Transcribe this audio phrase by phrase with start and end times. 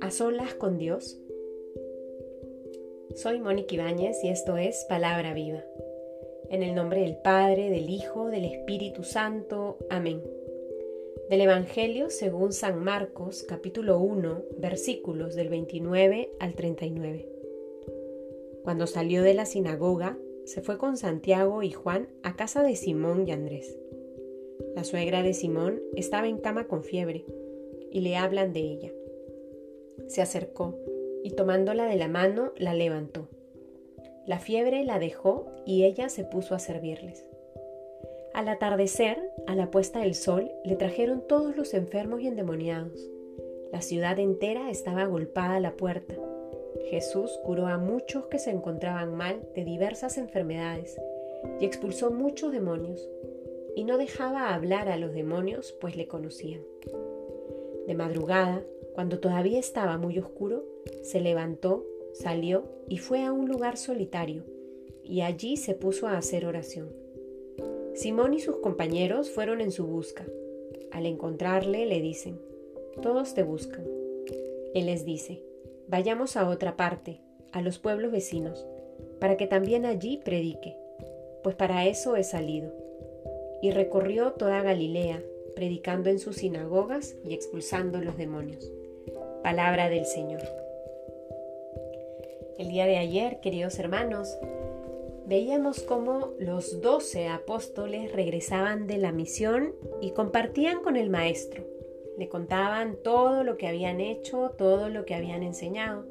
[0.00, 1.18] A solas con Dios.
[3.14, 5.62] Soy Mónica Ibáñez y esto es Palabra Viva.
[6.48, 9.76] En el nombre del Padre, del Hijo, del Espíritu Santo.
[9.90, 10.22] Amén.
[11.28, 17.28] Del Evangelio según San Marcos, capítulo 1, versículos del 29 al 39.
[18.64, 23.26] Cuando salió de la sinagoga, se fue con Santiago y Juan a casa de Simón
[23.26, 23.76] y Andrés.
[24.76, 27.26] La suegra de Simón estaba en cama con fiebre
[27.90, 28.92] y le hablan de ella.
[30.06, 30.78] Se acercó
[31.24, 33.28] y tomándola de la mano la levantó.
[34.24, 37.26] La fiebre la dejó y ella se puso a servirles.
[38.32, 43.10] Al atardecer, a la puesta del sol, le trajeron todos los enfermos y endemoniados.
[43.72, 46.14] La ciudad entera estaba agolpada a la puerta.
[46.84, 51.00] Jesús curó a muchos que se encontraban mal de diversas enfermedades
[51.60, 53.08] y expulsó muchos demonios,
[53.74, 56.62] y no dejaba hablar a los demonios, pues le conocían.
[57.86, 58.64] De madrugada,
[58.94, 60.64] cuando todavía estaba muy oscuro,
[61.02, 64.44] se levantó, salió y fue a un lugar solitario,
[65.04, 66.88] y allí se puso a hacer oración.
[67.94, 70.26] Simón y sus compañeros fueron en su busca.
[70.90, 72.38] Al encontrarle le dicen,
[73.02, 73.86] todos te buscan.
[74.74, 75.42] Él les dice,
[75.88, 77.20] vayamos a otra parte,
[77.52, 78.66] a los pueblos vecinos,
[79.20, 80.76] para que también allí predique,
[81.42, 82.72] pues para eso he salido.
[83.62, 85.22] Y recorrió toda Galilea,
[85.54, 88.70] predicando en sus sinagogas y expulsando los demonios.
[89.42, 90.42] Palabra del Señor.
[92.58, 94.36] El día de ayer, queridos hermanos,
[95.26, 101.75] veíamos cómo los doce apóstoles regresaban de la misión y compartían con el Maestro.
[102.18, 106.06] Le contaban todo lo que habían hecho, todo lo que habían enseñado.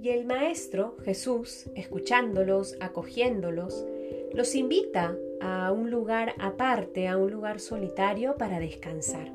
[0.00, 3.86] Y el Maestro, Jesús, escuchándolos, acogiéndolos,
[4.32, 9.32] los invita a un lugar aparte, a un lugar solitario para descansar.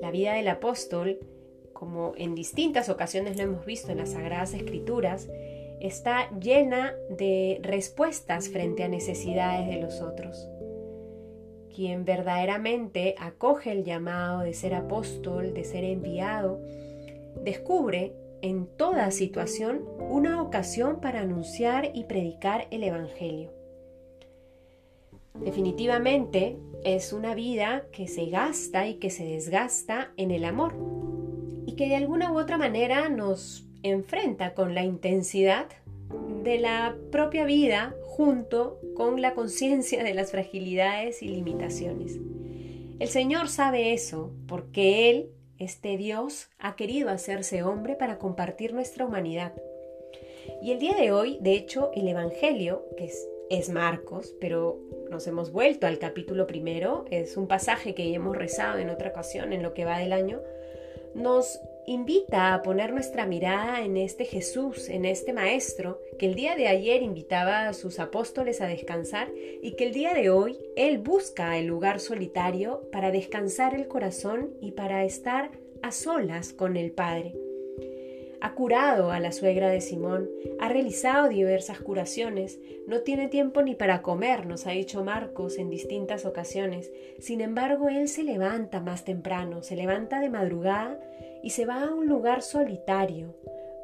[0.00, 1.18] La vida del apóstol
[1.74, 5.28] como en distintas ocasiones lo hemos visto en las Sagradas Escrituras,
[5.80, 10.48] está llena de respuestas frente a necesidades de los otros.
[11.74, 16.60] Quien verdaderamente acoge el llamado de ser apóstol, de ser enviado,
[17.42, 23.52] descubre en toda situación una ocasión para anunciar y predicar el Evangelio.
[25.34, 30.74] Definitivamente es una vida que se gasta y que se desgasta en el amor,
[31.76, 35.66] que de alguna u otra manera nos enfrenta con la intensidad
[36.44, 42.18] de la propia vida junto con la conciencia de las fragilidades y limitaciones.
[43.00, 49.04] El Señor sabe eso porque Él, este Dios, ha querido hacerse hombre para compartir nuestra
[49.04, 49.52] humanidad.
[50.62, 54.78] Y el día de hoy, de hecho, el Evangelio, que es, es Marcos, pero
[55.10, 59.52] nos hemos vuelto al capítulo primero, es un pasaje que hemos rezado en otra ocasión
[59.52, 60.40] en lo que va del año,
[61.14, 66.56] nos invita a poner nuestra mirada en este Jesús, en este Maestro, que el día
[66.56, 69.30] de ayer invitaba a sus apóstoles a descansar
[69.62, 74.54] y que el día de hoy Él busca el lugar solitario para descansar el corazón
[74.60, 75.50] y para estar
[75.82, 77.34] a solas con el Padre.
[78.44, 80.28] Ha curado a la suegra de Simón,
[80.60, 85.70] ha realizado diversas curaciones, no tiene tiempo ni para comer, nos ha dicho Marcos en
[85.70, 86.92] distintas ocasiones.
[87.20, 91.00] Sin embargo, él se levanta más temprano, se levanta de madrugada
[91.42, 93.34] y se va a un lugar solitario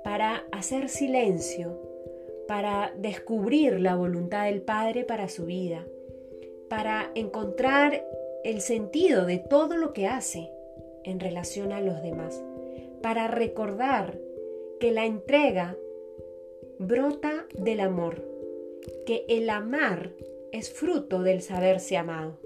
[0.05, 1.81] para hacer silencio,
[2.47, 5.87] para descubrir la voluntad del Padre para su vida,
[6.69, 8.05] para encontrar
[8.45, 10.51] el sentido de todo lo que hace
[11.05, 12.45] en relación a los demás,
[13.01, 14.19] para recordar
[14.81, 15.77] que la entrega
[16.79, 18.25] brota del amor,
[19.05, 20.13] que el amar
[20.53, 22.39] es fruto del saberse amado.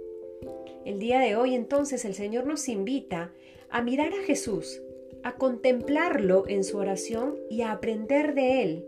[0.84, 3.32] El día de hoy entonces el Señor nos invita
[3.70, 4.82] a mirar a Jesús,
[5.22, 8.84] a contemplarlo en su oración y a aprender de Él.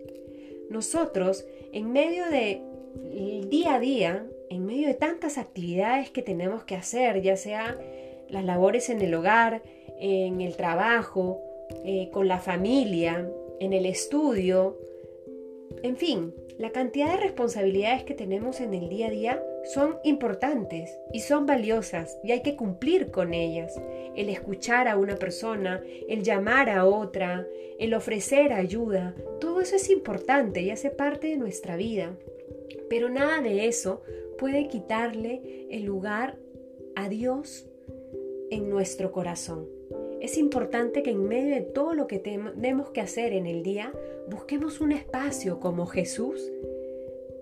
[0.68, 6.74] Nosotros, en medio del día a día, en medio de tantas actividades que tenemos que
[6.74, 7.78] hacer, ya sea
[8.28, 9.62] las labores en el hogar,
[10.00, 11.40] en el trabajo,
[11.84, 13.30] eh, con la familia,
[13.60, 14.76] en el estudio,
[15.82, 19.42] en fin, la cantidad de responsabilidades que tenemos en el día a día
[19.74, 23.78] son importantes y son valiosas y hay que cumplir con ellas.
[24.14, 27.46] El escuchar a una persona, el llamar a otra,
[27.78, 32.16] el ofrecer ayuda, todo eso es importante y hace parte de nuestra vida.
[32.88, 34.02] Pero nada de eso
[34.38, 36.38] puede quitarle el lugar
[36.94, 37.68] a Dios
[38.50, 39.68] en nuestro corazón.
[40.20, 43.92] Es importante que en medio de todo lo que tenemos que hacer en el día,
[44.28, 46.52] busquemos un espacio como Jesús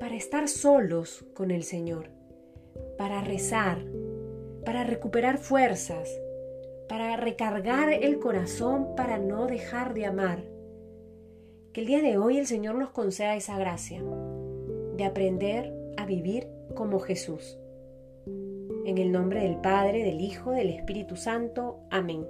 [0.01, 2.09] para estar solos con el Señor,
[2.99, 3.79] para rezar,
[4.65, 6.11] para recuperar fuerzas,
[6.89, 10.43] para recargar el corazón para no dejar de amar.
[11.73, 14.03] Que el día de hoy el Señor nos conceda esa gracia
[14.97, 17.59] de aprender a vivir como Jesús.
[18.85, 21.81] En el nombre del Padre, del Hijo, del Espíritu Santo.
[21.91, 22.27] Amén.